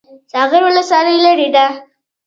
ساغر 0.31 0.61
ولسوالۍ 0.65 1.17
لیرې 1.23 1.49
ده؟ 1.55 1.65